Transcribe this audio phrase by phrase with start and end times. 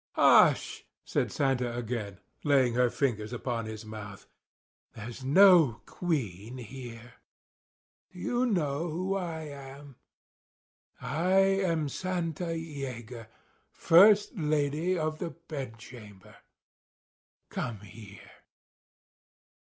[0.13, 4.25] "Hush!" said Santa again, laying her fingers upon his mouth.
[4.95, 7.13] "There's no queen here.
[8.11, 9.97] Do you know who I am?
[10.99, 13.27] I am Santa Yeager,
[13.71, 16.37] First Lady of the Bedchamber.
[17.51, 18.31] Come here."